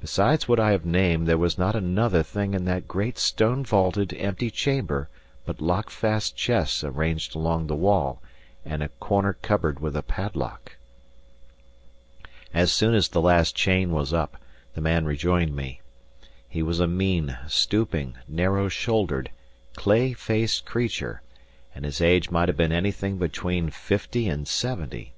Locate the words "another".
1.76-2.22